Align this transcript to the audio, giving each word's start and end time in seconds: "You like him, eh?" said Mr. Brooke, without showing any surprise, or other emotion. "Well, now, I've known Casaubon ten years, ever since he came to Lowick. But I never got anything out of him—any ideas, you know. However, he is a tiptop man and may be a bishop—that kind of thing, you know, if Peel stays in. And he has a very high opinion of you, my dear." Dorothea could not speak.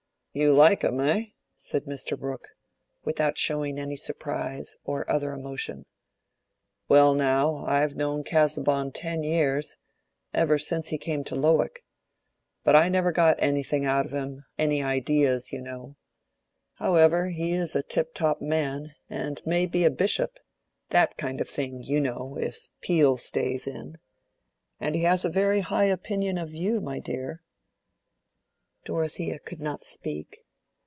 "You 0.33 0.53
like 0.53 0.81
him, 0.83 1.01
eh?" 1.01 1.23
said 1.57 1.83
Mr. 1.83 2.17
Brooke, 2.17 2.47
without 3.03 3.37
showing 3.37 3.77
any 3.77 3.97
surprise, 3.97 4.77
or 4.85 5.03
other 5.11 5.33
emotion. 5.33 5.85
"Well, 6.87 7.13
now, 7.13 7.65
I've 7.67 7.95
known 7.97 8.23
Casaubon 8.23 8.93
ten 8.93 9.23
years, 9.23 9.75
ever 10.33 10.57
since 10.57 10.87
he 10.87 10.97
came 10.97 11.25
to 11.25 11.35
Lowick. 11.35 11.83
But 12.63 12.77
I 12.77 12.87
never 12.87 13.11
got 13.11 13.43
anything 13.43 13.83
out 13.85 14.05
of 14.05 14.13
him—any 14.13 14.81
ideas, 14.81 15.51
you 15.51 15.59
know. 15.59 15.97
However, 16.75 17.27
he 17.27 17.51
is 17.51 17.75
a 17.75 17.83
tiptop 17.83 18.39
man 18.41 18.95
and 19.09 19.41
may 19.45 19.65
be 19.65 19.83
a 19.83 19.91
bishop—that 19.91 21.17
kind 21.17 21.41
of 21.41 21.49
thing, 21.49 21.83
you 21.83 21.99
know, 21.99 22.37
if 22.39 22.69
Peel 22.79 23.17
stays 23.17 23.67
in. 23.67 23.97
And 24.79 24.95
he 24.95 25.01
has 25.03 25.25
a 25.25 25.29
very 25.29 25.59
high 25.59 25.87
opinion 25.91 26.37
of 26.37 26.53
you, 26.53 26.79
my 26.79 26.99
dear." 26.99 27.43
Dorothea 28.83 29.37
could 29.37 29.61
not 29.61 29.83
speak. 29.83 30.39